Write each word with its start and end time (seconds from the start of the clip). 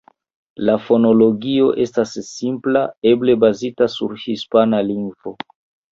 La 0.67 0.77
fonologio 0.85 1.67
estas 1.83 2.13
simpla, 2.29 2.83
eble 3.13 3.39
bazita 3.47 3.93
sur 3.97 4.17
hispana 4.27 4.85
lingvo. 4.93 5.35